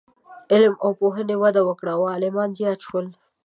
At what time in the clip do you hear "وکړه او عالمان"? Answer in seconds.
1.65-2.49